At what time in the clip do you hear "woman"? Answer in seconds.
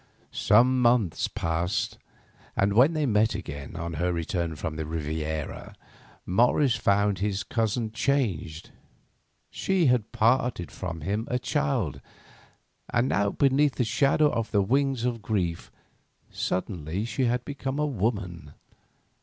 17.85-18.53